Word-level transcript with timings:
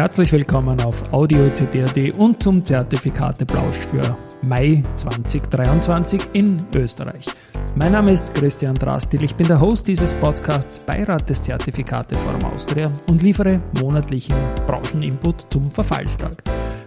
Herzlich 0.00 0.32
willkommen 0.32 0.80
auf 0.80 1.12
Audio 1.12 1.50
CD.at 1.52 2.18
und 2.18 2.42
zum 2.42 2.64
Zertifikateplausch 2.64 3.76
für 3.76 4.16
Mai 4.46 4.82
2023 4.94 6.22
in 6.32 6.64
Österreich. 6.74 7.26
Mein 7.74 7.92
Name 7.92 8.12
ist 8.12 8.32
Christian 8.32 8.74
Drastil, 8.74 9.22
ich 9.22 9.34
bin 9.34 9.46
der 9.46 9.60
Host 9.60 9.86
dieses 9.86 10.14
Podcasts, 10.14 10.78
Beirat 10.78 11.28
des 11.28 11.42
Zertifikateforum 11.42 12.42
Austria 12.46 12.90
und 13.10 13.22
liefere 13.22 13.60
monatlichen 13.78 14.36
Brancheninput 14.66 15.52
zum 15.52 15.70
Verfallstag. 15.70 16.44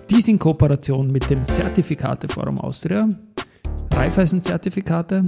Dies 0.09 0.27
in 0.27 0.39
Kooperation 0.39 1.11
mit 1.11 1.29
dem 1.29 1.47
Zertifikateforum 1.49 2.59
Austria, 2.61 3.07
Raiffeisen-Zertifikate, 3.93 5.25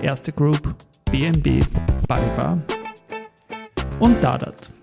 Erste 0.00 0.32
Group, 0.32 0.74
BNB, 1.10 1.62
Paribas 2.08 2.60
und 4.00 4.24
Dadat. 4.24 4.73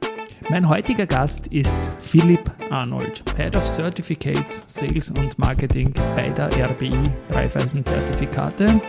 Mein 0.49 0.67
heutiger 0.67 1.05
Gast 1.05 1.47
ist 1.47 1.77
Philipp 1.99 2.51
Arnold, 2.69 3.23
Head 3.37 3.55
of 3.55 3.65
Certificates, 3.65 4.63
Sales 4.67 5.09
und 5.11 5.37
Marketing 5.37 5.93
bei 6.15 6.29
der 6.29 6.49
RBI 6.71 6.99
Raiffeisen 7.29 7.85
Zertifikate. 7.85 8.81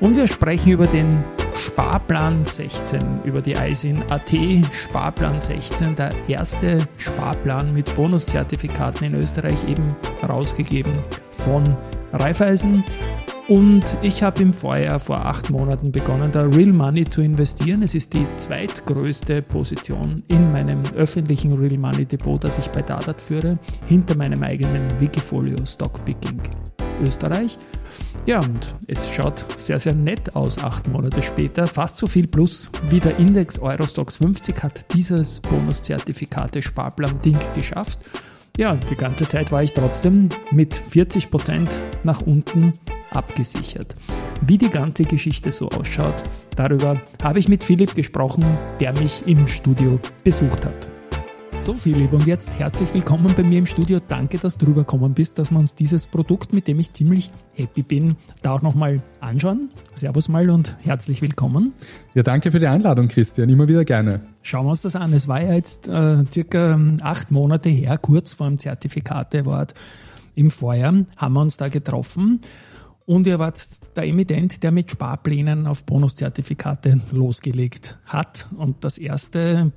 Und 0.00 0.16
wir 0.16 0.26
sprechen 0.26 0.72
über 0.72 0.86
den 0.86 1.22
Sparplan 1.54 2.44
16, 2.44 3.22
über 3.24 3.40
die 3.40 3.52
ISIN 3.52 4.02
AT 4.10 4.32
Sparplan 4.72 5.40
16, 5.40 5.94
der 5.94 6.10
erste 6.28 6.78
Sparplan 6.98 7.72
mit 7.72 7.94
Bonuszertifikaten 7.94 9.06
in 9.06 9.14
Österreich 9.14 9.58
eben 9.68 9.94
herausgegeben 10.20 10.94
von 11.32 11.76
Raiffeisen. 12.12 12.84
Und 13.48 13.84
ich 14.02 14.24
habe 14.24 14.42
im 14.42 14.52
Vorjahr 14.52 14.98
vor 14.98 15.24
acht 15.24 15.50
Monaten 15.50 15.92
begonnen, 15.92 16.32
da 16.32 16.42
Real 16.42 16.72
Money 16.72 17.04
zu 17.04 17.22
investieren. 17.22 17.82
Es 17.82 17.94
ist 17.94 18.12
die 18.12 18.26
zweitgrößte 18.36 19.40
Position 19.40 20.24
in 20.26 20.50
meinem 20.50 20.82
öffentlichen 20.96 21.52
Real 21.52 21.78
Money 21.78 22.06
Depot, 22.06 22.42
das 22.42 22.58
ich 22.58 22.66
bei 22.70 22.82
Dadat 22.82 23.22
führe, 23.22 23.56
hinter 23.86 24.16
meinem 24.16 24.42
eigenen 24.42 25.00
Wikifolio 25.00 25.64
Stockpicking 25.64 26.40
Österreich. 27.04 27.56
Ja, 28.24 28.40
und 28.40 28.74
es 28.88 29.08
schaut 29.10 29.46
sehr, 29.56 29.78
sehr 29.78 29.94
nett 29.94 30.34
aus, 30.34 30.58
acht 30.58 30.88
Monate 30.88 31.22
später. 31.22 31.68
Fast 31.68 31.98
so 31.98 32.08
viel 32.08 32.26
plus 32.26 32.70
wie 32.88 32.98
der 32.98 33.16
Index 33.18 33.60
Eurostox 33.60 34.16
50 34.16 34.60
hat 34.64 34.92
dieses 34.92 35.40
Bonuszertifikate 35.40 36.62
Sparplan-Ding 36.62 37.38
geschafft. 37.54 38.00
Ja, 38.56 38.74
die 38.74 38.94
ganze 38.94 39.28
Zeit 39.28 39.52
war 39.52 39.62
ich 39.62 39.74
trotzdem 39.74 40.30
mit 40.50 40.74
40% 40.74 41.68
nach 42.04 42.22
unten 42.22 42.72
abgesichert. 43.10 43.94
Wie 44.46 44.56
die 44.56 44.70
ganze 44.70 45.04
Geschichte 45.04 45.52
so 45.52 45.68
ausschaut, 45.68 46.22
darüber 46.56 47.00
habe 47.22 47.38
ich 47.38 47.48
mit 47.48 47.62
Philipp 47.62 47.94
gesprochen, 47.94 48.44
der 48.80 48.92
mich 48.98 49.26
im 49.26 49.46
Studio 49.46 50.00
besucht 50.24 50.64
hat. 50.64 50.95
So 51.58 51.74
Philipp 51.74 52.12
und 52.12 52.26
jetzt 52.26 52.50
herzlich 52.58 52.92
willkommen 52.94 53.32
bei 53.34 53.42
mir 53.42 53.58
im 53.58 53.66
Studio. 53.66 53.98
Danke, 54.06 54.38
dass 54.38 54.58
du 54.58 54.66
rübergekommen 54.66 55.14
bist, 55.14 55.38
dass 55.38 55.50
wir 55.50 55.58
uns 55.58 55.74
dieses 55.74 56.06
Produkt, 56.06 56.52
mit 56.52 56.68
dem 56.68 56.78
ich 56.78 56.92
ziemlich 56.92 57.32
happy 57.54 57.82
bin, 57.82 58.16
da 58.42 58.52
auch 58.52 58.62
nochmal 58.62 59.02
anschauen. 59.20 59.70
Servus 59.94 60.28
mal 60.28 60.48
und 60.50 60.76
herzlich 60.82 61.22
willkommen. 61.22 61.72
Ja, 62.14 62.22
danke 62.22 62.52
für 62.52 62.60
die 62.60 62.66
Einladung, 62.66 63.08
Christian. 63.08 63.48
Immer 63.48 63.66
wieder 63.68 63.84
gerne. 63.84 64.20
Schauen 64.42 64.66
wir 64.66 64.70
uns 64.70 64.82
das 64.82 64.94
an. 64.94 65.12
Es 65.12 65.26
war 65.26 65.42
ja 65.42 65.54
jetzt 65.54 65.88
äh, 65.88 66.24
circa 66.30 66.74
ähm, 66.74 66.98
acht 67.02 67.30
Monate 67.30 67.68
her, 67.68 67.98
kurz 67.98 68.32
vor 68.34 68.46
dem 68.46 68.58
Zertifikatewort 68.58 69.74
im 70.36 70.50
Vorjahr, 70.50 70.94
haben 71.16 71.34
wir 71.34 71.40
uns 71.40 71.56
da 71.56 71.68
getroffen. 71.68 72.42
Und 73.06 73.26
ihr 73.26 73.38
wart 73.38 73.60
der 73.96 74.04
Emittent, 74.04 74.62
der 74.62 74.72
mit 74.72 74.90
Sparplänen 74.90 75.66
auf 75.66 75.84
Bonuszertifikate 75.84 77.00
losgelegt 77.12 77.98
hat. 78.04 78.46
Und 78.56 78.84
das 78.84 78.98
erste 78.98 79.72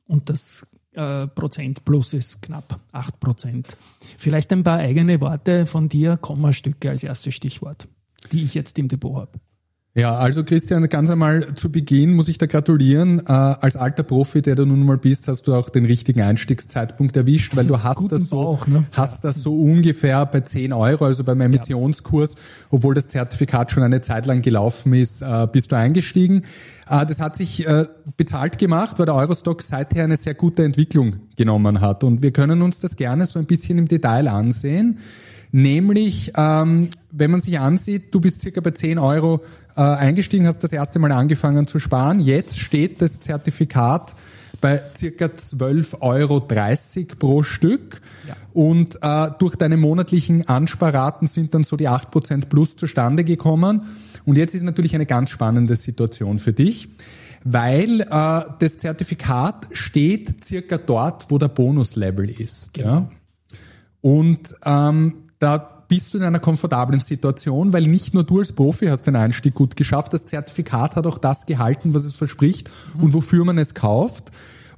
Und 0.07 0.29
das 0.29 0.65
äh, 0.93 1.27
Prozent 1.27 1.85
plus 1.85 2.13
ist 2.13 2.41
knapp 2.41 2.79
8 2.91 3.19
Prozent. 3.19 3.77
Vielleicht 4.17 4.51
ein 4.51 4.63
paar 4.63 4.79
eigene 4.79 5.21
Worte 5.21 5.65
von 5.65 5.87
dir, 5.87 6.17
Kommastücke 6.17 6.89
als 6.89 7.03
erstes 7.03 7.35
Stichwort, 7.35 7.87
die 8.31 8.43
ich 8.43 8.55
jetzt 8.55 8.77
im 8.79 8.87
Depot 8.87 9.15
habe. 9.15 9.39
Ja, 9.99 10.15
also 10.15 10.45
Christian, 10.45 10.87
ganz 10.87 11.09
einmal 11.09 11.55
zu 11.55 11.69
Beginn 11.69 12.13
muss 12.13 12.29
ich 12.29 12.37
da 12.37 12.45
gratulieren. 12.45 13.19
Äh, 13.19 13.31
als 13.31 13.75
alter 13.75 14.03
Profi, 14.03 14.41
der 14.41 14.55
du 14.55 14.65
nun 14.65 14.85
mal 14.85 14.97
bist, 14.97 15.27
hast 15.27 15.43
du 15.43 15.53
auch 15.53 15.67
den 15.67 15.85
richtigen 15.85 16.21
Einstiegszeitpunkt 16.21 17.17
erwischt, 17.17 17.57
weil 17.57 17.65
du 17.65 17.83
hast 17.83 18.09
das 18.09 18.29
so, 18.29 18.43
Bauch, 18.43 18.67
ne? 18.67 18.85
hast 18.93 19.25
das 19.25 19.43
so 19.43 19.59
ungefähr 19.59 20.25
bei 20.25 20.39
10 20.39 20.71
Euro, 20.71 21.03
also 21.03 21.25
beim 21.25 21.41
Emissionskurs, 21.41 22.35
obwohl 22.69 22.95
das 22.95 23.09
Zertifikat 23.09 23.71
schon 23.71 23.83
eine 23.83 23.99
Zeit 23.99 24.25
lang 24.25 24.41
gelaufen 24.41 24.93
ist, 24.93 25.21
äh, 25.21 25.47
bist 25.51 25.73
du 25.73 25.75
eingestiegen. 25.75 26.43
Äh, 26.89 27.05
das 27.05 27.19
hat 27.19 27.35
sich 27.35 27.67
äh, 27.67 27.85
bezahlt 28.15 28.57
gemacht, 28.57 28.99
weil 28.99 29.05
der 29.05 29.15
Eurostock 29.15 29.61
seither 29.61 30.05
eine 30.05 30.15
sehr 30.15 30.33
gute 30.33 30.63
Entwicklung 30.63 31.17
genommen 31.35 31.81
hat. 31.81 32.05
Und 32.05 32.21
wir 32.21 32.31
können 32.31 32.61
uns 32.61 32.79
das 32.79 32.95
gerne 32.95 33.25
so 33.25 33.37
ein 33.37 33.45
bisschen 33.45 33.77
im 33.77 33.89
Detail 33.89 34.29
ansehen. 34.29 34.99
Nämlich, 35.51 36.33
ähm, 36.35 36.89
wenn 37.11 37.31
man 37.31 37.41
sich 37.41 37.59
ansieht, 37.59 38.13
du 38.13 38.19
bist 38.19 38.41
circa 38.41 38.61
bei 38.61 38.71
10 38.71 38.99
Euro 38.99 39.41
äh, 39.75 39.81
eingestiegen, 39.81 40.45
hast 40.45 40.59
das 40.59 40.73
erste 40.73 40.99
Mal 40.99 41.11
angefangen 41.11 41.65
zu 41.65 41.79
sparen. 41.79 42.19
Jetzt 42.19 42.59
steht 42.59 43.01
das 43.01 43.19
Zertifikat 43.19 44.15
bei 44.61 44.81
circa 44.95 45.25
12,30 45.25 46.01
Euro 46.01 46.41
pro 47.17 47.43
Stück. 47.43 48.01
Ja. 48.27 48.35
Und 48.53 48.99
äh, 49.01 49.31
durch 49.39 49.55
deine 49.55 49.77
monatlichen 49.77 50.47
Ansparraten 50.47 51.27
sind 51.27 51.53
dann 51.53 51.63
so 51.63 51.77
die 51.77 51.87
8% 51.89 52.45
plus 52.47 52.75
zustande 52.75 53.23
gekommen. 53.23 53.81
Und 54.25 54.37
jetzt 54.37 54.53
ist 54.53 54.63
natürlich 54.63 54.93
eine 54.95 55.05
ganz 55.05 55.29
spannende 55.29 55.75
Situation 55.75 56.39
für 56.39 56.53
dich, 56.53 56.89
weil 57.43 58.01
äh, 58.01 58.05
das 58.59 58.77
Zertifikat 58.77 59.67
steht 59.71 60.43
circa 60.43 60.77
dort, 60.77 61.31
wo 61.31 61.37
der 61.37 61.47
Bonuslevel 61.47 62.29
ist. 62.29 62.73
Genau. 62.73 62.87
Ja? 62.89 63.09
Und 64.01 64.55
ähm, 64.65 65.13
da 65.39 65.57
bist 65.87 66.13
du 66.13 66.19
in 66.19 66.23
einer 66.23 66.39
komfortablen 66.39 67.01
Situation, 67.01 67.73
weil 67.73 67.87
nicht 67.87 68.13
nur 68.13 68.23
du 68.23 68.39
als 68.39 68.53
Profi 68.53 68.87
hast 68.87 69.07
den 69.07 69.15
Einstieg 69.15 69.55
gut 69.55 69.75
geschafft, 69.75 70.13
das 70.13 70.25
Zertifikat 70.25 70.95
hat 70.95 71.07
auch 71.07 71.17
das 71.17 71.45
gehalten, 71.45 71.93
was 71.93 72.05
es 72.05 72.13
verspricht 72.13 72.69
mhm. 72.95 73.03
und 73.03 73.13
wofür 73.13 73.43
man 73.43 73.57
es 73.57 73.73
kauft. 73.73 74.31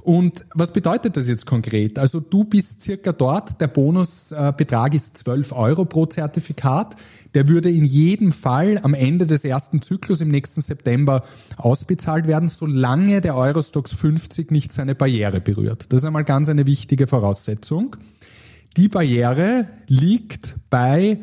Und 0.04 0.46
was 0.56 0.74
bedeutet 0.74 1.16
das 1.16 1.28
jetzt 1.28 1.46
konkret? 1.46 2.00
Also 2.00 2.20
du 2.20 2.44
bist 2.44 2.82
circa 2.82 3.12
dort, 3.12 3.62
der 3.62 3.68
Bonusbetrag 3.68 4.96
ist 4.96 5.18
12 5.20 5.52
Euro 5.52 5.86
pro 5.86 6.08
Zertifikat. 6.08 6.96
Der 7.36 7.48
würde 7.48 7.70
in 7.70 7.86
jedem 7.86 8.32
Fall 8.32 8.80
am 8.82 8.94
Ende 8.94 9.28
des 9.28 9.46
ersten 9.46 9.82
Zyklus 9.82 10.22
im 10.22 10.30
nächsten 10.30 10.62
September 10.62 11.24
ausbezahlt 11.56 12.26
werden, 12.26 12.50
solange 12.50 13.22
der 13.22 13.36
Eurostox 13.38 13.94
50 13.94 14.50
nicht 14.50 14.74
seine 14.74 14.96
Barriere 14.96 15.40
berührt. 15.40 15.86
Das 15.90 16.02
ist 16.02 16.06
einmal 16.06 16.24
ganz 16.24 16.50
eine 16.50 16.66
wichtige 16.66 17.06
Voraussetzung. 17.06 17.96
Die 18.78 18.88
Barriere 18.88 19.68
liegt 19.88 20.56
bei 20.70 21.20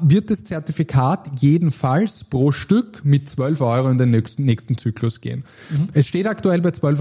wird 0.00 0.30
das 0.30 0.44
Zertifikat 0.44 1.30
jedenfalls 1.36 2.24
pro 2.24 2.52
Stück 2.52 3.04
mit 3.04 3.28
12 3.28 3.60
Euro 3.60 3.90
in 3.90 3.98
den 3.98 4.10
nächsten, 4.10 4.44
nächsten 4.44 4.78
Zyklus 4.78 5.20
gehen. 5.20 5.44
Mhm. 5.70 5.88
Es 5.92 6.06
steht 6.06 6.26
aktuell 6.26 6.60
bei 6.60 6.70
12,30 6.70 7.00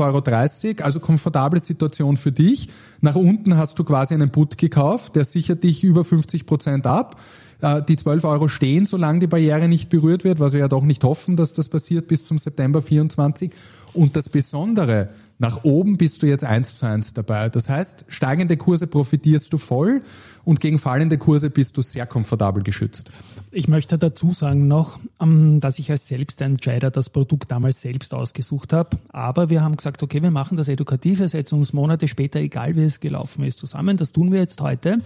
Euro, 0.67 0.83
also 0.83 0.99
komfortable 0.99 1.59
Situation 1.59 2.17
für 2.17 2.31
dich. 2.31 2.69
Nach 3.01 3.15
unten 3.15 3.57
hast 3.57 3.79
du 3.79 3.83
quasi 3.83 4.13
einen 4.13 4.31
Put 4.31 4.57
gekauft, 4.57 5.15
der 5.15 5.25
sichert 5.25 5.63
dich 5.63 5.83
über 5.83 6.03
50 6.03 6.45
Prozent 6.45 6.85
ab 6.85 7.21
äh, 7.61 7.81
die 7.83 7.95
12 7.95 8.23
Euro 8.25 8.47
stehen, 8.47 8.85
solange 8.85 9.19
die 9.19 9.27
Barriere 9.27 9.67
nicht 9.67 9.89
berührt 9.89 10.23
wird, 10.23 10.39
was 10.39 10.53
wir 10.53 10.59
ja 10.59 10.67
doch 10.67 10.83
nicht 10.83 11.03
hoffen, 11.03 11.35
dass 11.35 11.53
das 11.53 11.69
passiert 11.69 12.07
bis 12.07 12.25
zum 12.25 12.37
September 12.37 12.81
24. 12.81 13.51
Und 13.93 14.15
das 14.15 14.29
Besondere, 14.29 15.09
nach 15.39 15.63
oben 15.63 15.97
bist 15.97 16.23
du 16.23 16.27
jetzt 16.27 16.43
eins 16.43 16.77
zu 16.77 16.87
eins 16.87 17.13
dabei. 17.13 17.49
Das 17.49 17.69
heißt, 17.69 18.05
steigende 18.07 18.57
Kurse 18.57 18.87
profitierst 18.87 19.53
du 19.53 19.57
voll 19.57 20.01
und 20.43 20.59
gegen 20.59 20.79
fallende 20.79 21.17
Kurse 21.17 21.49
bist 21.49 21.77
du 21.77 21.81
sehr 21.81 22.07
komfortabel 22.07 22.63
geschützt. 22.63 23.11
Ich 23.51 23.67
möchte 23.67 23.97
dazu 23.97 24.33
sagen 24.33 24.67
noch, 24.67 24.99
ähm, 25.21 25.59
dass 25.59 25.77
ich 25.79 25.91
als 25.91 26.07
Selbstentscheider 26.07 26.89
das 26.89 27.09
Produkt 27.09 27.51
damals 27.51 27.81
selbst 27.81 28.13
ausgesucht 28.13 28.73
habe. 28.73 28.97
Aber 29.09 29.49
wir 29.49 29.61
haben 29.61 29.77
gesagt, 29.77 30.03
okay, 30.03 30.21
wir 30.21 30.31
machen 30.31 30.57
das 30.57 30.67
Edukative, 30.69 31.27
setzen 31.27 31.55
uns 31.55 31.71
Monate 31.71 32.07
später, 32.07 32.39
egal 32.39 32.75
wie 32.75 32.83
es 32.83 32.99
gelaufen 32.99 33.43
ist, 33.43 33.59
zusammen. 33.59 33.97
Das 33.97 34.11
tun 34.11 34.31
wir 34.31 34.39
jetzt 34.39 34.61
heute. 34.61 34.99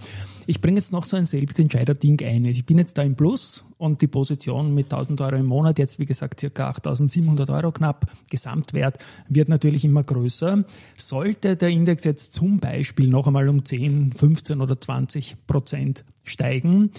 Ich 0.46 0.60
bringe 0.60 0.78
jetzt 0.78 0.92
noch 0.92 1.04
so 1.04 1.16
ein 1.16 1.26
Selbstentscheider-Ding 1.26 2.22
ein. 2.24 2.44
Ich 2.46 2.64
bin 2.64 2.78
jetzt 2.78 2.96
da 2.98 3.02
im 3.02 3.16
Plus 3.16 3.64
und 3.82 4.00
die 4.00 4.06
Position 4.06 4.72
mit 4.74 4.92
1000 4.92 5.20
Euro 5.22 5.34
im 5.34 5.46
Monat, 5.46 5.76
jetzt 5.76 5.98
wie 5.98 6.06
gesagt 6.06 6.38
circa 6.38 6.68
8700 6.68 7.50
Euro 7.50 7.72
knapp, 7.72 8.06
Gesamtwert, 8.30 8.98
wird 9.28 9.48
natürlich 9.48 9.84
immer 9.84 10.04
größer. 10.04 10.64
Sollte 10.96 11.56
der 11.56 11.68
Index 11.68 12.04
jetzt 12.04 12.32
zum 12.32 12.60
Beispiel 12.60 13.08
noch 13.08 13.26
einmal 13.26 13.48
um 13.48 13.64
10, 13.64 14.12
15 14.12 14.60
oder 14.60 14.80
20 14.80 15.48
Prozent 15.48 16.04
steigen, 16.22 16.92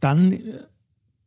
dann 0.00 0.32
äh, 0.32 0.38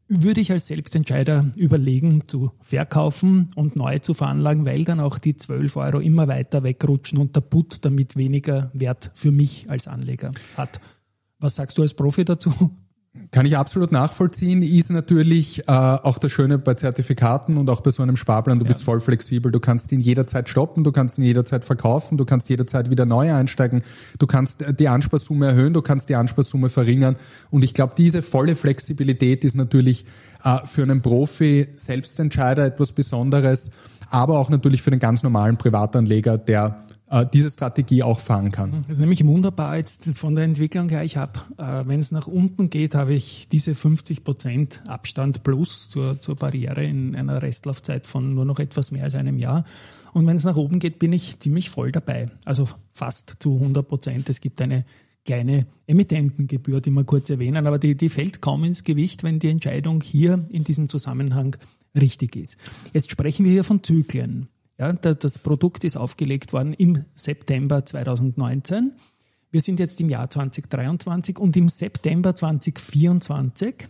würde 0.08 0.42
ich 0.42 0.52
als 0.52 0.66
Selbstentscheider 0.66 1.52
überlegen, 1.56 2.24
zu 2.28 2.52
verkaufen 2.62 3.52
und 3.56 3.76
neu 3.76 4.00
zu 4.00 4.16
veranlagen, 4.16 4.66
weil 4.66 4.84
dann 4.84 5.00
auch 5.00 5.20
die 5.20 5.36
12 5.36 5.78
Euro 5.78 6.00
immer 6.00 6.28
weiter 6.28 6.64
wegrutschen 6.64 7.20
und 7.20 7.36
der 7.36 7.42
Put 7.42 7.86
damit 7.86 8.16
weniger 8.16 8.72
Wert 8.74 9.12
für 9.14 9.32
mich 9.32 9.70
als 9.70 9.88
Anleger 9.88 10.32
hat. 10.58 10.82
Was 11.38 11.56
sagst 11.56 11.78
du 11.78 11.84
als 11.84 11.94
Profi 11.94 12.26
dazu? 12.26 12.72
Kann 13.30 13.46
ich 13.46 13.56
absolut 13.56 13.92
nachvollziehen, 13.92 14.64
ist 14.64 14.90
natürlich 14.90 15.68
äh, 15.68 15.72
auch 15.72 16.18
das 16.18 16.32
Schöne 16.32 16.58
bei 16.58 16.74
Zertifikaten 16.74 17.58
und 17.58 17.70
auch 17.70 17.82
bei 17.82 17.92
so 17.92 18.02
einem 18.02 18.18
Sparplan, 18.18 18.58
du 18.58 18.66
ja. 18.66 18.70
bist 18.70 18.84
voll 18.84 19.02
flexibel, 19.02 19.52
du 19.52 19.60
kannst 19.60 19.92
ihn 19.92 20.00
jederzeit 20.00 20.50
stoppen, 20.50 20.84
du 20.84 20.92
kannst 20.92 21.20
ihn 21.20 21.24
jederzeit 21.24 21.64
verkaufen, 21.64 22.18
du 22.18 22.26
kannst 22.26 22.50
jederzeit 22.50 22.90
wieder 22.90 23.06
neu 23.06 23.32
einsteigen, 23.32 23.84
du 24.18 24.26
kannst 24.26 24.66
die 24.80 24.88
Ansparsumme 24.88 25.46
erhöhen, 25.46 25.74
du 25.74 25.84
kannst 25.84 26.10
die 26.10 26.16
Ansparsumme 26.16 26.70
verringern. 26.70 27.16
Und 27.52 27.64
ich 27.64 27.76
glaube, 27.76 27.94
diese 27.96 28.24
volle 28.24 28.56
Flexibilität 28.56 29.44
ist 29.46 29.56
natürlich 29.56 30.06
äh, 30.44 30.66
für 30.66 30.82
einen 30.82 31.04
Profi 31.04 31.68
Selbstentscheider 31.76 32.66
etwas 32.66 32.94
Besonderes, 32.94 33.70
aber 34.10 34.40
auch 34.40 34.50
natürlich 34.50 34.82
für 34.82 34.90
den 34.90 35.00
ganz 35.00 35.22
normalen 35.22 35.58
Privatanleger, 35.58 36.40
der 36.40 36.88
äh, 37.14 37.28
diese 37.32 37.50
Strategie 37.50 38.02
auch 38.02 38.20
fahren 38.20 38.52
kann. 38.52 38.84
Das 38.88 38.98
ist 38.98 39.00
nämlich 39.00 39.26
wunderbar 39.26 39.78
jetzt 39.78 40.10
von 40.16 40.34
der 40.36 40.46
Entwicklung 40.46 40.90
her. 40.90 41.04
Ich 41.04 41.16
habe, 41.16 41.40
äh, 41.58 41.88
wenn 41.88 42.00
es 42.00 42.12
nach 42.12 42.28
unten 42.28 42.70
geht, 42.70 42.96
habe 42.96 43.14
ich 43.14 43.48
diese 43.50 43.76
50 43.76 44.24
Prozent 44.24 44.82
Abstand 44.88 45.44
plus 45.44 45.90
zur, 45.90 46.20
zur 46.20 46.36
Barriere 46.36 46.84
in 46.84 47.16
einer 47.16 47.42
Restlaufzeit 47.42 48.08
von 48.08 48.34
nur 48.34 48.46
noch 48.46 48.60
etwas 48.60 48.92
mehr 48.92 49.04
als 49.04 49.14
einem 49.14 49.38
Jahr. 49.38 49.64
Und 50.14 50.26
wenn 50.26 50.36
es 50.36 50.44
nach 50.44 50.58
oben 50.58 50.80
geht, 50.80 50.98
bin 50.98 51.14
ich 51.14 51.40
ziemlich 51.40 51.70
voll 51.70 51.92
dabei. 51.92 52.30
Also 52.46 52.68
fast 52.92 53.36
zu 53.40 53.56
100 53.56 53.88
Prozent. 53.88 54.30
Es 54.30 54.42
gibt 54.42 54.60
eine 54.62 54.84
kleine 55.26 55.68
Emittentengebühr, 55.88 56.82
die 56.82 56.92
wir 56.92 57.04
kurz 57.04 57.30
erwähnen, 57.30 57.68
aber 57.68 57.80
die, 57.80 57.96
die 57.96 58.10
fällt 58.10 58.42
kaum 58.42 58.64
ins 58.64 58.84
Gewicht, 58.84 59.24
wenn 59.24 59.40
die 59.40 59.50
Entscheidung 59.50 60.02
hier 60.02 60.46
in 60.50 60.64
diesem 60.64 60.90
Zusammenhang 60.90 61.56
richtig 61.96 62.36
ist. 62.36 62.58
Jetzt 62.92 63.12
sprechen 63.12 63.46
wir 63.46 63.52
hier 63.52 63.64
von 63.64 63.84
Zyklen. 63.84 64.48
Ja, 64.84 64.92
das 64.92 65.38
Produkt 65.38 65.86
ist 65.86 65.96
aufgelegt 65.96 66.52
worden 66.52 66.74
im 66.74 67.06
September 67.16 67.86
2019. 67.86 68.92
Wir 69.50 69.62
sind 69.62 69.80
jetzt 69.80 70.02
im 70.02 70.10
Jahr 70.10 70.30
2023 70.30 71.40
und 71.40 71.56
im 71.56 71.70
September 71.70 72.36
2024, 72.36 73.88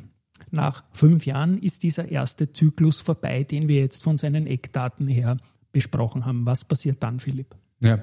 nach 0.52 0.84
fünf 0.92 1.26
Jahren, 1.26 1.58
ist 1.58 1.82
dieser 1.82 2.12
erste 2.12 2.54
Zyklus 2.54 3.02
vorbei, 3.02 3.44
den 3.44 3.68
wir 3.68 3.80
jetzt 3.80 4.04
von 4.04 4.20
seinen 4.20 4.46
Eckdaten 4.46 5.08
her 5.08 5.38
besprochen 5.72 6.28
haben. 6.28 6.46
Was 6.46 6.64
passiert 6.64 7.02
dann, 7.02 7.20
Philipp? 7.20 7.56
Ja, 7.84 8.00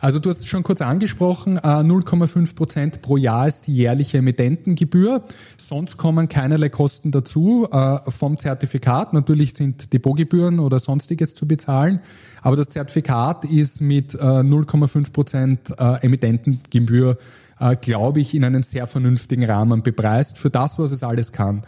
also 0.00 0.18
du 0.18 0.28
hast 0.28 0.40
es 0.40 0.46
schon 0.46 0.64
kurz 0.64 0.80
angesprochen, 0.80 1.58
0,5 1.58 2.50
äh, 2.50 2.54
Prozent 2.54 3.02
pro 3.02 3.16
Jahr 3.16 3.46
ist 3.46 3.68
die 3.68 3.74
jährliche 3.74 4.18
Emittentengebühr. 4.18 5.22
Sonst 5.56 5.98
kommen 5.98 6.28
keinerlei 6.28 6.68
Kosten 6.68 7.12
dazu 7.12 7.68
äh, 7.70 7.98
vom 8.08 8.36
Zertifikat. 8.36 9.12
Natürlich 9.12 9.54
sind 9.54 9.92
Depotgebühren 9.92 10.58
oder 10.58 10.80
sonstiges 10.80 11.34
zu 11.34 11.46
bezahlen, 11.46 12.00
aber 12.42 12.56
das 12.56 12.70
Zertifikat 12.70 13.44
ist 13.44 13.80
mit 13.82 14.14
0,5 14.14 14.98
äh, 14.98 15.10
Prozent 15.10 15.60
Emittentengebühr, 15.78 17.18
glaube 17.82 18.20
ich, 18.20 18.34
in 18.34 18.42
einem 18.42 18.62
sehr 18.62 18.86
vernünftigen 18.86 19.44
Rahmen 19.44 19.82
bepreist 19.82 20.38
für 20.38 20.50
das, 20.50 20.78
was 20.78 20.92
es 20.92 21.02
alles 21.02 21.30
kann. 21.30 21.62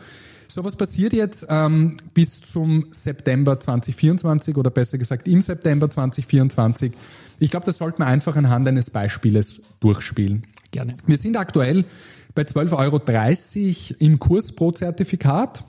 So, 0.54 0.62
was 0.64 0.76
passiert 0.76 1.14
jetzt 1.14 1.46
ähm, 1.48 1.96
bis 2.12 2.42
zum 2.42 2.88
September 2.90 3.58
2024 3.58 4.58
oder 4.58 4.68
besser 4.68 4.98
gesagt 4.98 5.26
im 5.26 5.40
September 5.40 5.88
2024? 5.88 6.92
Ich 7.38 7.50
glaube, 7.50 7.64
das 7.64 7.78
sollten 7.78 8.00
wir 8.00 8.06
einfach 8.06 8.36
anhand 8.36 8.68
eines 8.68 8.90
Beispieles 8.90 9.62
durchspielen. 9.80 10.46
Gerne. 10.70 10.94
Wir 11.06 11.16
sind 11.16 11.38
aktuell 11.38 11.86
bei 12.34 12.42
12,30 12.42 12.74
Euro 12.76 13.96
im 13.98 14.18
Kurs 14.18 14.52
pro 14.52 14.72
Zertifikat. 14.72 15.64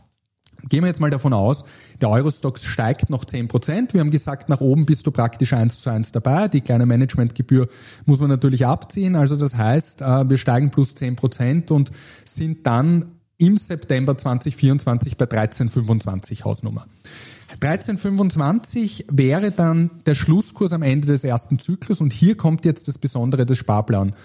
Gehen 0.68 0.84
wir 0.84 0.90
jetzt 0.90 1.00
mal 1.00 1.10
davon 1.10 1.32
aus, 1.32 1.64
der 2.02 2.10
Eurostox 2.10 2.66
steigt 2.66 3.10
noch 3.10 3.24
10 3.24 3.48
Prozent. 3.48 3.94
Wir 3.94 4.02
haben 4.02 4.12
gesagt, 4.12 4.50
nach 4.50 4.60
oben 4.60 4.86
bist 4.86 5.08
du 5.08 5.12
praktisch 5.12 5.54
eins 5.54 5.80
zu 5.80 5.92
eins 5.92 6.12
dabei. 6.12 6.50
Die 6.50 6.60
kleine 6.60 6.86
Managementgebühr 6.86 7.70
muss 8.04 8.20
man 8.20 8.30
natürlich 8.30 8.66
abziehen. 8.66 9.16
Also 9.16 9.38
das 9.38 9.56
heißt, 9.56 10.02
äh, 10.02 10.30
wir 10.30 10.38
steigen 10.38 10.72
plus 10.72 10.94
10 10.96 11.16
Prozent 11.16 11.72
und 11.72 11.92
sind 12.26 12.68
dann 12.68 13.13
im 13.38 13.58
September 13.58 14.18
2024 14.18 15.18
bei 15.18 15.26
1325 15.26 16.46
Hausnummer. 16.46 16.86
1325 17.62 19.06
wäre 19.12 19.52
dann 19.52 19.92
der 20.06 20.16
Schlusskurs 20.16 20.74
am 20.74 20.82
Ende 20.82 21.08
des 21.08 21.24
ersten 21.24 21.60
Zyklus 21.60 22.02
und 22.02 22.14
hier 22.14 22.36
kommt 22.36 22.66
jetzt 22.66 22.88
das 22.88 22.98
Besondere 22.98 23.46
des 23.46 23.58
Sparplan. 23.58 24.16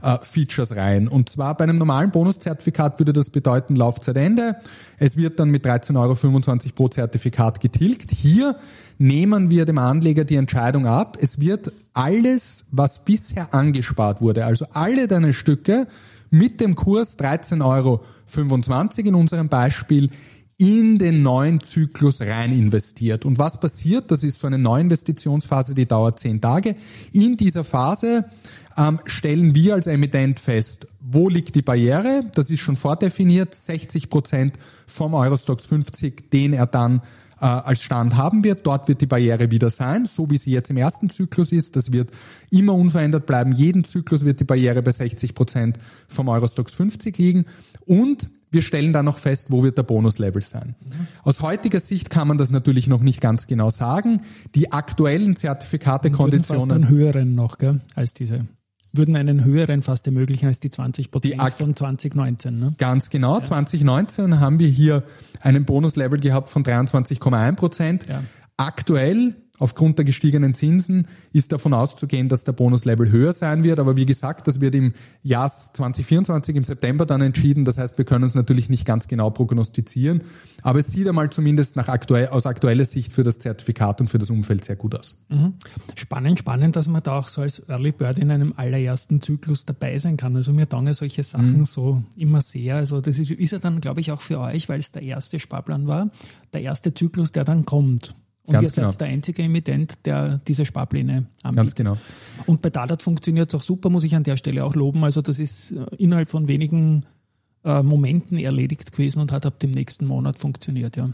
Äh, 0.00 0.18
Features 0.22 0.76
rein. 0.76 1.08
Und 1.08 1.28
zwar 1.28 1.56
bei 1.56 1.64
einem 1.64 1.76
normalen 1.76 2.12
Bonuszertifikat 2.12 3.00
würde 3.00 3.12
das 3.12 3.30
bedeuten 3.30 3.74
Laufzeitende. 3.74 4.56
Es 4.96 5.16
wird 5.16 5.40
dann 5.40 5.50
mit 5.50 5.66
13,25 5.66 5.96
Euro 5.96 6.74
pro 6.74 6.88
Zertifikat 6.88 7.60
getilgt. 7.60 8.12
Hier 8.12 8.56
nehmen 8.98 9.50
wir 9.50 9.64
dem 9.64 9.78
Anleger 9.78 10.24
die 10.24 10.36
Entscheidung 10.36 10.86
ab. 10.86 11.18
Es 11.20 11.40
wird 11.40 11.72
alles, 11.94 12.66
was 12.70 13.04
bisher 13.04 13.52
angespart 13.52 14.20
wurde, 14.20 14.44
also 14.44 14.66
alle 14.72 15.08
deine 15.08 15.32
Stücke 15.32 15.88
mit 16.30 16.60
dem 16.60 16.74
Kurs 16.74 17.18
13,25 17.18 17.64
Euro 17.64 18.04
in 19.08 19.14
unserem 19.14 19.48
Beispiel 19.48 20.10
in 20.58 20.98
den 20.98 21.22
neuen 21.22 21.60
Zyklus 21.60 22.20
rein 22.20 22.52
investiert. 22.52 23.24
Und 23.24 23.38
was 23.38 23.60
passiert? 23.60 24.10
Das 24.10 24.24
ist 24.24 24.40
so 24.40 24.48
eine 24.48 24.58
Neuinvestitionsphase, 24.58 25.74
die 25.74 25.86
dauert 25.86 26.18
zehn 26.18 26.40
Tage. 26.40 26.74
In 27.12 27.36
dieser 27.36 27.62
Phase 27.62 28.24
ähm, 28.76 28.98
stellen 29.04 29.54
wir 29.54 29.74
als 29.74 29.86
Emittent 29.86 30.40
fest, 30.40 30.88
wo 31.00 31.28
liegt 31.28 31.54
die 31.54 31.62
Barriere? 31.62 32.24
Das 32.34 32.50
ist 32.50 32.60
schon 32.60 32.76
vordefiniert. 32.76 33.54
60 33.54 34.10
Prozent 34.10 34.56
vom 34.86 35.14
Eurostox 35.14 35.64
50, 35.64 36.30
den 36.30 36.52
er 36.52 36.66
dann 36.66 37.02
äh, 37.40 37.44
als 37.44 37.82
Stand 37.82 38.16
haben 38.16 38.44
wird. 38.44 38.66
Dort 38.66 38.88
wird 38.88 39.00
die 39.00 39.06
Barriere 39.06 39.50
wieder 39.50 39.70
sein, 39.70 40.06
so 40.06 40.30
wie 40.30 40.38
sie 40.38 40.50
jetzt 40.50 40.70
im 40.70 40.76
ersten 40.76 41.10
Zyklus 41.10 41.52
ist. 41.52 41.76
Das 41.76 41.92
wird 41.92 42.10
immer 42.50 42.74
unverändert 42.74 43.26
bleiben. 43.26 43.52
Jeden 43.52 43.84
Zyklus 43.84 44.24
wird 44.24 44.40
die 44.40 44.44
Barriere 44.44 44.82
bei 44.82 44.90
60 44.90 45.34
Prozent 45.34 45.78
vom 46.08 46.28
Eurostox 46.28 46.74
50 46.74 47.16
liegen. 47.18 47.44
Und 47.86 48.30
wir 48.50 48.62
stellen 48.62 48.92
dann 48.92 49.04
noch 49.04 49.18
fest, 49.18 49.50
wo 49.50 49.62
wird 49.62 49.76
der 49.76 49.82
Bonuslevel 49.82 50.40
sein. 50.40 50.74
Aus 51.22 51.40
heutiger 51.40 51.80
Sicht 51.80 52.08
kann 52.10 52.28
man 52.28 52.38
das 52.38 52.50
natürlich 52.50 52.86
noch 52.86 53.00
nicht 53.00 53.20
ganz 53.20 53.46
genau 53.46 53.70
sagen. 53.70 54.22
Die 54.54 54.72
aktuellen 54.72 55.36
Zertifikate, 55.36 56.10
Konditionen. 56.10 56.60
Fast 56.60 56.72
einen 56.72 56.88
höheren 56.88 57.34
noch, 57.34 57.58
gell, 57.58 57.80
als 57.94 58.14
diese. 58.14 58.46
Würden 58.92 59.16
einen 59.16 59.44
höheren 59.44 59.82
fast 59.82 60.06
ermöglichen 60.06 60.46
als 60.46 60.60
die 60.60 60.70
20 60.70 61.10
Prozent 61.10 61.40
von 61.52 61.76
2019. 61.76 62.58
Ne? 62.58 62.74
Ganz 62.78 63.10
genau. 63.10 63.38
Ja. 63.38 63.44
2019 63.44 64.40
haben 64.40 64.58
wir 64.58 64.68
hier 64.68 65.04
einen 65.40 65.64
Bonuslevel 65.64 66.18
gehabt 66.18 66.48
von 66.48 66.64
23,1 66.64 67.56
Prozent. 67.56 68.06
Ja. 68.08 68.22
Aktuell 68.56 69.34
Aufgrund 69.58 69.98
der 69.98 70.04
gestiegenen 70.04 70.54
Zinsen 70.54 71.08
ist 71.32 71.52
davon 71.52 71.74
auszugehen, 71.74 72.28
dass 72.28 72.44
der 72.44 72.52
Bonuslevel 72.52 73.10
höher 73.10 73.32
sein 73.32 73.64
wird. 73.64 73.78
Aber 73.78 73.96
wie 73.96 74.06
gesagt, 74.06 74.46
das 74.46 74.60
wird 74.60 74.74
im 74.74 74.92
Jahr 75.22 75.48
2024 75.48 76.56
im 76.56 76.64
September 76.64 77.06
dann 77.06 77.20
entschieden. 77.20 77.64
Das 77.64 77.78
heißt, 77.78 77.98
wir 77.98 78.04
können 78.04 78.24
es 78.24 78.34
natürlich 78.34 78.68
nicht 78.68 78.86
ganz 78.86 79.08
genau 79.08 79.30
prognostizieren. 79.30 80.22
Aber 80.62 80.78
es 80.78 80.88
sieht 80.88 81.08
einmal 81.08 81.30
zumindest 81.30 81.76
nach 81.76 81.88
aktuell, 81.88 82.28
aus 82.28 82.46
aktueller 82.46 82.84
Sicht 82.84 83.12
für 83.12 83.24
das 83.24 83.38
Zertifikat 83.38 84.00
und 84.00 84.08
für 84.08 84.18
das 84.18 84.30
Umfeld 84.30 84.64
sehr 84.64 84.76
gut 84.76 84.94
aus. 84.94 85.16
Mhm. 85.28 85.54
Spannend, 85.96 86.38
spannend, 86.38 86.76
dass 86.76 86.88
man 86.88 87.02
da 87.02 87.18
auch 87.18 87.28
so 87.28 87.42
als 87.42 87.68
Early 87.68 87.92
Bird 87.92 88.18
in 88.18 88.30
einem 88.30 88.54
allerersten 88.56 89.20
Zyklus 89.20 89.64
dabei 89.66 89.98
sein 89.98 90.16
kann. 90.16 90.36
Also 90.36 90.52
mir 90.52 90.68
taugen 90.68 90.92
solche 90.94 91.22
Sachen 91.22 91.58
mhm. 91.58 91.64
so 91.64 92.02
immer 92.16 92.40
sehr. 92.40 92.76
Also 92.76 93.00
das 93.00 93.18
ist, 93.18 93.30
ist 93.30 93.52
ja 93.52 93.58
dann, 93.58 93.80
glaube 93.80 94.00
ich, 94.00 94.12
auch 94.12 94.20
für 94.20 94.40
euch, 94.40 94.68
weil 94.68 94.80
es 94.80 94.92
der 94.92 95.02
erste 95.02 95.40
Sparplan 95.40 95.86
war, 95.86 96.10
der 96.52 96.62
erste 96.62 96.94
Zyklus, 96.94 97.32
der 97.32 97.44
dann 97.44 97.64
kommt. 97.64 98.14
Und 98.48 98.54
Ganz 98.54 98.70
ihr 98.70 98.74
genau. 98.76 98.90
seid 98.90 99.02
der 99.02 99.08
einzige 99.08 99.42
Emittent, 99.42 100.06
der 100.06 100.38
diese 100.48 100.64
Sparpläne 100.64 101.26
anbietet. 101.42 101.56
Ganz 101.56 101.74
genau. 101.74 101.98
Und 102.46 102.62
bei 102.62 102.70
Dadat 102.70 103.02
funktioniert 103.02 103.52
es 103.52 103.54
auch 103.54 103.62
super, 103.62 103.90
muss 103.90 104.04
ich 104.04 104.16
an 104.16 104.22
der 104.22 104.38
Stelle 104.38 104.64
auch 104.64 104.74
loben. 104.74 105.04
Also 105.04 105.20
das 105.20 105.38
ist 105.38 105.72
äh, 105.72 105.84
innerhalb 105.98 106.30
von 106.30 106.48
wenigen 106.48 107.04
äh, 107.68 107.82
Momenten 107.82 108.38
erledigt 108.38 108.92
gewesen 108.92 109.20
und 109.20 109.30
hat 109.30 109.44
ab 109.44 109.58
dem 109.60 109.72
nächsten 109.72 110.06
Monat 110.06 110.38
funktioniert, 110.38 110.96
ja. 110.96 111.10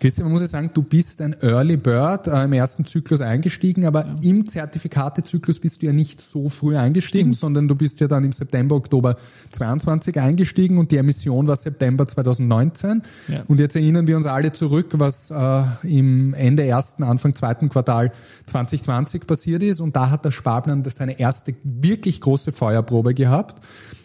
Christian, 0.00 0.24
man 0.24 0.32
muss 0.32 0.40
ja 0.40 0.48
sagen, 0.48 0.70
du 0.74 0.82
bist 0.82 1.22
ein 1.22 1.36
Early 1.40 1.76
Bird 1.76 2.26
äh, 2.26 2.44
im 2.44 2.52
ersten 2.52 2.84
Zyklus 2.84 3.20
eingestiegen, 3.20 3.86
aber 3.86 4.04
ja. 4.04 4.16
im 4.22 4.48
Zertifikatezyklus 4.48 5.60
bist 5.60 5.80
du 5.80 5.86
ja 5.86 5.92
nicht 5.92 6.20
so 6.20 6.48
früh 6.48 6.76
eingestiegen, 6.76 7.26
Stimmt. 7.32 7.36
sondern 7.36 7.68
du 7.68 7.76
bist 7.76 8.00
ja 8.00 8.08
dann 8.08 8.24
im 8.24 8.32
September, 8.32 8.74
Oktober 8.74 9.16
22 9.52 10.18
eingestiegen 10.18 10.78
und 10.78 10.90
die 10.90 10.96
Emission 10.96 11.46
war 11.46 11.54
September 11.54 12.08
2019. 12.08 13.02
Ja. 13.28 13.44
Und 13.46 13.60
jetzt 13.60 13.76
erinnern 13.76 14.08
wir 14.08 14.16
uns 14.16 14.26
alle 14.26 14.52
zurück, 14.52 14.88
was 14.94 15.30
äh, 15.30 15.62
im 15.84 16.34
Ende 16.34 16.66
ersten, 16.66 17.04
Anfang 17.04 17.34
zweiten 17.36 17.68
Quartal 17.68 18.10
2020 18.46 19.28
passiert 19.28 19.62
ist. 19.62 19.80
Und 19.80 19.94
da 19.94 20.10
hat 20.10 20.24
der 20.24 20.32
Sparplan 20.32 20.82
das 20.82 20.96
seine 20.96 21.20
erste 21.20 21.54
wirklich 21.62 22.20
große 22.20 22.50
Feuerprobe 22.50 23.14
gehabt. 23.14 23.62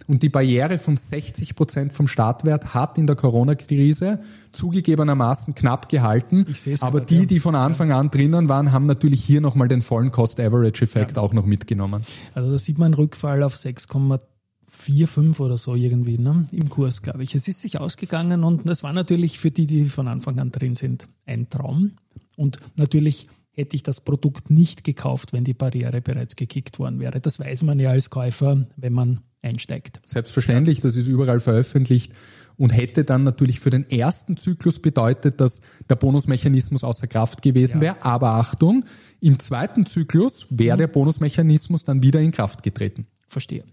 Und 0.10 0.24
die 0.24 0.30
Barriere 0.30 0.80
von 0.80 0.98
60 0.98 1.56
Prozent 1.56 1.94
vom 1.94 2.08
Startwert 2.08 2.74
hat 2.74 2.98
in 2.98 3.06
der 3.06 3.16
Corona-Krise 3.16 4.20
zugegebenermaßen 4.52 5.54
knapp 5.54 5.88
gehalten. 5.88 6.48
Aber 6.82 7.00
die, 7.00 7.28
die 7.28 7.40
von 7.40 7.54
Anfang 7.54 7.92
an 7.92 8.10
drinnen 8.10 8.50
waren, 8.50 8.72
haben 8.72 8.88
natürlich 8.88 9.24
hier 9.24 9.40
nochmal 9.40 9.68
den 9.68 9.84
vollen 9.84 10.12
Cost-Average-Effekt 10.12 11.18
ja. 11.18 11.22
auch 11.22 11.32
noch 11.34 11.46
mitgenommen. 11.46 12.02
Also 12.34 12.52
da 12.52 12.58
sieht 12.58 12.80
man 12.80 12.88
einen 12.88 12.94
Rückfall 12.96 13.44
auf 13.44 13.54
6,45 13.54 15.40
oder 15.42 15.58
so 15.58 15.76
irgendwie 15.76 16.18
ne? 16.18 16.48
im 16.54 16.70
Kurs, 16.70 17.04
glaube 17.04 17.22
ich. 17.22 17.36
Es 17.36 17.48
ist 17.48 17.62
sich 17.62 17.80
ausgegangen 17.80 18.44
und 18.44 18.68
das 18.68 18.82
war 18.82 18.94
natürlich 18.94 19.38
für 19.38 19.52
die, 19.52 19.68
die 19.68 19.86
von 19.90 20.08
Anfang 20.08 20.40
an 20.40 20.52
drin 20.52 20.74
sind, 20.74 21.08
ein 21.28 21.52
Traum. 21.52 21.92
Und 22.36 22.58
natürlich 22.78 23.28
hätte 23.60 23.76
ich 23.76 23.84
das 23.84 24.02
Produkt 24.02 24.50
nicht 24.50 24.84
gekauft, 24.84 25.34
wenn 25.34 25.44
die 25.44 25.54
Barriere 25.54 26.02
bereits 26.02 26.36
gekickt 26.36 26.80
worden 26.80 27.00
wäre. 27.00 27.20
Das 27.20 27.40
weiß 27.40 27.64
man 27.64 27.80
ja 27.80 27.90
als 27.90 28.10
Käufer, 28.10 28.68
wenn 28.78 28.94
man 28.94 29.22
einsteigt. 29.42 30.02
Selbstverständlich, 30.06 30.82
das 30.82 30.96
ist 30.96 31.08
überall 31.08 31.40
veröffentlicht 31.40 32.14
und 32.58 32.72
hätte 32.72 33.06
dann 33.06 33.24
natürlich 33.24 33.60
für 33.60 33.70
den 33.70 33.90
ersten 33.90 34.38
Zyklus 34.38 34.80
bedeutet, 34.80 35.40
dass 35.40 35.62
der 35.90 35.96
Bonusmechanismus 35.96 36.84
außer 36.84 37.08
Kraft 37.08 37.42
gewesen 37.42 37.78
ja. 37.78 37.82
wäre. 37.82 38.06
Aber 38.06 38.32
Achtung, 38.32 38.86
im 39.22 39.40
zweiten 39.40 39.86
Zyklus 39.86 40.48
wäre 40.50 40.76
mhm. 40.76 40.80
der 40.80 40.88
Bonusmechanismus 40.88 41.84
dann 41.84 42.04
wieder 42.04 42.20
in 42.20 42.32
Kraft 42.32 42.64
getreten. 42.64 43.08
Verstehe. 43.28 43.64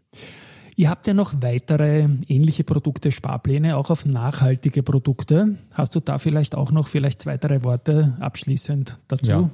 Ihr 0.78 0.90
habt 0.90 1.06
ja 1.06 1.14
noch 1.14 1.40
weitere 1.40 2.06
ähnliche 2.28 2.62
Produkte, 2.62 3.10
Sparpläne, 3.10 3.78
auch 3.78 3.88
auf 3.88 4.04
nachhaltige 4.04 4.82
Produkte. 4.82 5.56
Hast 5.72 5.94
du 5.94 6.00
da 6.00 6.18
vielleicht 6.18 6.54
auch 6.54 6.70
noch 6.70 6.86
vielleicht 6.86 7.22
zwei, 7.22 7.38
drei 7.38 7.64
Worte 7.64 8.14
abschließend 8.20 8.98
dazu? 9.08 9.30
Ja. 9.30 9.50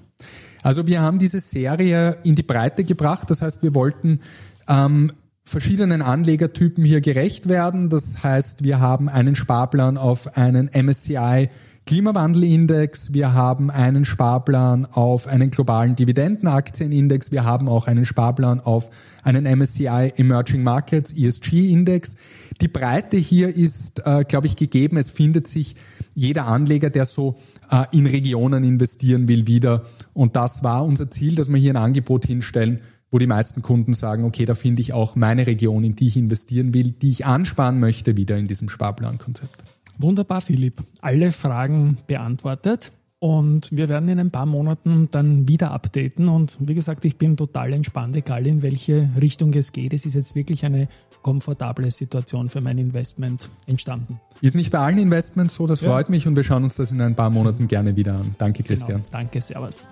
Also 0.65 0.89
wir 0.89 1.01
haben 1.01 1.21
diese 1.21 1.39
Serie 1.39 2.19
in 2.25 2.35
die 2.35 2.43
Breite 2.43 2.83
gebracht. 2.83 3.31
Das 3.31 3.41
heißt, 3.41 3.63
wir 3.63 3.73
wollten 3.77 4.21
ähm, 4.67 5.13
verschiedenen 5.45 6.03
Anlegertypen 6.03 6.85
hier 6.85 7.01
gerecht 7.01 7.49
werden. 7.49 7.89
Das 7.89 8.25
heißt, 8.25 8.65
wir 8.65 8.81
haben 8.81 9.09
einen 9.09 9.37
Sparplan 9.37 9.99
auf 9.99 10.37
einen 10.37 10.71
MSCI 10.75 11.51
Klimawandelindex, 11.85 13.13
wir 13.13 13.35
haben 13.35 13.69
einen 13.69 14.05
Sparplan 14.05 14.87
auf 14.87 15.27
einen 15.27 15.51
globalen 15.51 15.97
Dividendenaktienindex, 15.97 17.33
wir 17.33 17.45
haben 17.45 17.69
auch 17.69 17.89
einen 17.89 18.05
Sparplan 18.05 18.61
auf 18.61 18.91
einen 19.25 19.45
MSCI 19.45 20.13
Emerging 20.17 20.63
Markets 20.63 21.13
ESG 21.13 21.71
Index. 21.71 22.15
Die 22.61 22.69
Breite 22.69 23.17
hier 23.17 23.55
ist, 23.55 24.07
äh, 24.07 24.25
glaube 24.25 24.47
ich, 24.47 24.55
gegeben. 24.55 24.97
Es 24.97 25.11
findet 25.11 25.49
sich 25.49 25.75
jeder 26.15 26.47
Anleger, 26.47 26.89
der 26.89 27.05
so 27.05 27.37
äh, 27.71 27.85
in 27.91 28.07
Regionen 28.07 28.63
investieren 28.63 29.27
will, 29.27 29.49
wieder. 29.49 29.83
Und 30.13 30.37
das 30.37 30.63
war 30.63 30.85
unser 30.85 31.11
Ziel, 31.11 31.35
dass 31.35 31.51
wir 31.51 31.59
hier 31.59 31.73
ein 31.73 31.83
Angebot 31.83 32.25
hinstellen, 32.25 32.81
wo 33.11 33.19
die 33.19 33.27
meisten 33.27 33.61
Kunden 33.61 33.95
sagen, 33.95 34.25
okay, 34.25 34.45
da 34.45 34.55
finde 34.55 34.83
ich 34.83 34.93
auch 34.93 35.17
meine 35.17 35.47
Region, 35.47 35.83
in 35.83 35.97
die 35.97 36.07
ich 36.07 36.17
investieren 36.17 36.75
will, 36.75 36.93
die 36.93 37.11
ich 37.11 37.27
ansparen 37.27 37.81
möchte, 37.81 38.17
wieder 38.17 38.39
in 38.39 38.47
diesem 38.47 38.69
Sparplankonzept. 38.69 39.63
Wunderbar, 40.03 40.41
Philipp. 40.41 40.83
Alle 41.01 41.33
Fragen 41.33 41.99
beantwortet. 42.07 42.93
Und 43.21 43.71
wir 43.71 43.89
werden 43.89 44.09
in 44.09 44.19
ein 44.19 44.33
paar 44.33 44.47
Monaten 44.47 45.07
dann 45.13 45.47
wieder 45.47 45.71
updaten. 45.71 46.29
Und 46.29 46.59
wie 46.61 46.75
gesagt, 46.75 47.05
ich 47.05 47.19
bin 47.19 47.37
total 47.37 47.73
entspannt, 47.73 48.17
egal 48.17 48.49
in 48.49 48.63
welche 48.63 49.09
Richtung 49.21 49.55
es 49.55 49.71
geht. 49.71 49.95
Es 49.95 50.05
ist 50.05 50.15
jetzt 50.15 50.35
wirklich 50.35 50.65
eine 50.65 50.89
komfortable 51.23 51.89
Situation 51.93 52.49
für 52.49 52.61
mein 52.61 52.79
Investment 52.79 53.49
entstanden. 53.67 54.21
Ist 54.41 54.57
nicht 54.57 54.73
bei 54.73 54.79
allen 54.79 54.99
Investments 54.99 55.55
so, 55.55 55.69
das 55.69 55.83
ja. 55.83 55.91
freut 55.91 56.11
mich 56.11 56.27
und 56.27 56.35
wir 56.35 56.43
schauen 56.43 56.65
uns 56.65 56.75
das 56.75 56.91
in 56.91 57.01
ein 57.01 57.15
paar 57.15 57.31
Monaten 57.31 57.69
gerne 57.69 57.95
wieder 57.95 58.15
an. 58.15 58.35
Danke, 58.39 58.65
Christian. 58.65 59.03
Genau. 59.03 59.09
Danke, 59.13 59.41
Servus. 59.41 59.87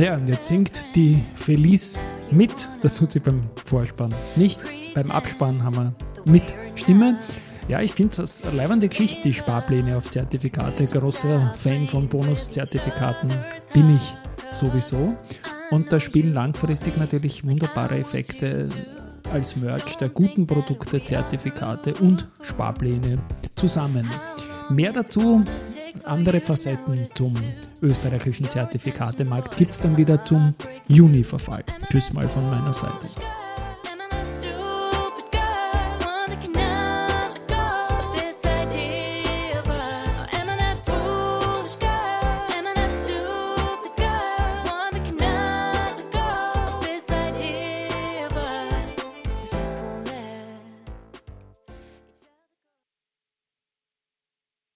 Ja, 0.00 0.16
und 0.16 0.26
jetzt 0.26 0.48
singt 0.48 0.84
die 0.96 1.22
Felice 1.36 1.96
mit. 2.32 2.68
Das 2.80 2.94
tut 2.94 3.12
sie 3.12 3.20
beim 3.20 3.44
Vorspann 3.64 4.12
nicht. 4.34 4.58
Beim 4.96 5.12
Abspann 5.12 5.62
haben 5.62 5.76
wir 5.76 5.94
mit 6.24 6.42
Stimme. 6.74 7.16
Ja, 7.68 7.80
ich 7.80 7.92
finde 7.92 8.16
das 8.16 8.42
eine 8.42 8.56
leibende 8.56 8.88
Geschichte, 8.88 9.22
die 9.22 9.34
Sparpläne 9.34 9.96
auf 9.96 10.10
Zertifikate. 10.10 10.84
Großer 10.86 11.54
Fan 11.56 11.86
von 11.86 12.08
Bonuszertifikaten 12.08 13.30
bin 13.72 13.96
ich 13.96 14.14
sowieso. 14.52 15.16
Und 15.70 15.92
da 15.92 16.00
spielen 16.00 16.34
langfristig 16.34 16.96
natürlich 16.96 17.44
wunderbare 17.46 17.98
Effekte 17.98 18.64
als 19.32 19.56
Merch 19.56 19.96
der 19.96 20.10
guten 20.10 20.46
Produkte, 20.46 21.02
Zertifikate 21.02 21.94
und 21.94 22.28
Sparpläne 22.42 23.18
zusammen. 23.54 24.08
Mehr 24.68 24.92
dazu, 24.92 25.42
andere 26.04 26.40
Facetten 26.40 27.06
zum 27.14 27.32
österreichischen 27.80 28.50
Zertifikatemarkt 28.50 29.56
gibt 29.56 29.72
es 29.72 29.80
dann 29.80 29.96
wieder 29.96 30.24
zum 30.24 30.54
Juni-Verfall. 30.88 31.64
Tschüss 31.90 32.12
mal 32.12 32.28
von 32.28 32.48
meiner 32.50 32.72
Seite. 32.72 33.06